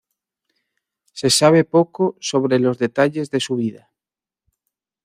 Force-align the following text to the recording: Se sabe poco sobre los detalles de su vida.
Se 1.19 1.29
sabe 1.29 1.63
poco 1.63 2.17
sobre 2.19 2.57
los 2.57 2.79
detalles 2.79 3.29
de 3.29 3.39
su 3.39 3.55
vida. 3.57 3.91